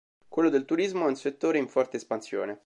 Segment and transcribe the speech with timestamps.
[0.27, 2.59] Quello del turismo è un settore in forte espansione.